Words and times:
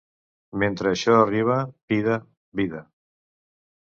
Mentre 0.61 0.93
això 0.93 1.17
arriba, 1.25 1.57
vida, 1.95 2.17
vida. 2.61 2.83